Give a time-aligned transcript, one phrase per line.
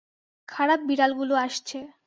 [0.49, 1.77] খারাপ বিড়াল গুলো আসছে।